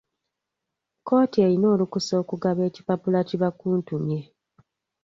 [0.99, 4.19] Kkooti eyina olukusa okugaba ekipapula ki bakuntumye.